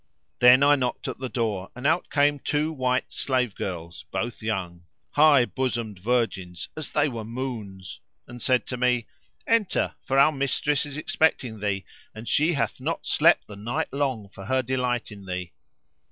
[0.39, 4.85] Then I knocked at the door and out came two white slave girls, both young;
[5.11, 9.05] high bosomed virgins, as they were moons, and said to me,
[9.45, 11.85] "Enter, for our mistress is expecting thee
[12.15, 15.51] and she hath not slept the night long for her delight in thee."